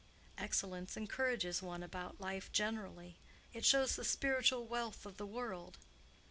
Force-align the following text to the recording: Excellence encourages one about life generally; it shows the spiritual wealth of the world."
Excellence 0.35 0.97
encourages 0.97 1.61
one 1.61 1.83
about 1.83 2.19
life 2.19 2.51
generally; 2.51 3.19
it 3.53 3.63
shows 3.63 3.95
the 3.95 4.03
spiritual 4.03 4.65
wealth 4.65 5.05
of 5.05 5.17
the 5.17 5.27
world." 5.27 5.77